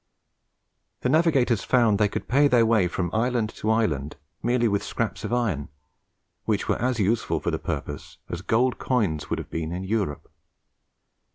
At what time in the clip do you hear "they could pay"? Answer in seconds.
1.99-2.47